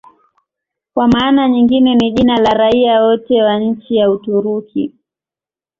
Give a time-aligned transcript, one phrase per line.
[0.93, 4.93] Kwa maana nyingine ni jina la raia wote wa nchi ya Uturuki.